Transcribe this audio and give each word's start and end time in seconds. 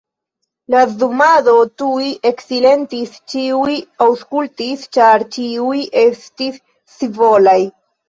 La 0.75 0.79
zumado 1.01 1.53
tuj 1.81 2.07
eksilentis; 2.31 3.13
ĉiuj 3.35 3.77
aŭskultis, 4.09 4.91
ĉar 4.99 5.29
ĉiuj 5.39 5.81
estis 6.09 6.63
scivolaj. 6.95 7.61